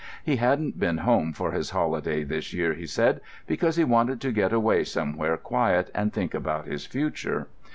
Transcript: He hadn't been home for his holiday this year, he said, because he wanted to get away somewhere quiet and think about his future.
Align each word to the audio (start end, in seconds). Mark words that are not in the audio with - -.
He 0.23 0.37
hadn't 0.37 0.79
been 0.79 0.97
home 0.97 1.31
for 1.31 1.51
his 1.51 1.69
holiday 1.69 2.23
this 2.23 2.53
year, 2.53 2.73
he 2.73 2.87
said, 2.87 3.21
because 3.45 3.75
he 3.75 3.83
wanted 3.83 4.19
to 4.21 4.31
get 4.31 4.51
away 4.51 4.83
somewhere 4.83 5.37
quiet 5.37 5.91
and 5.93 6.11
think 6.11 6.33
about 6.33 6.65
his 6.65 6.87
future. 6.87 7.45